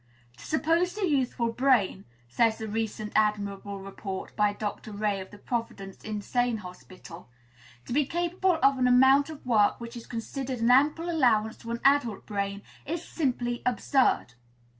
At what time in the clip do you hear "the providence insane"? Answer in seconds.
5.29-6.57